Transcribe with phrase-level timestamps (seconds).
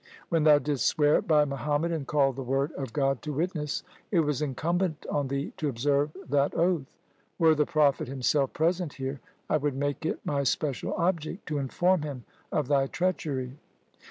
[0.29, 4.21] When thou didst swear by Muhammad and called the word of God to witness, it
[4.21, 6.97] was incumbent on thee to observe that oath.
[7.37, 12.01] Were the Prophet himself present here, I would make it my special object to inform
[12.01, 13.59] him of thy treachery.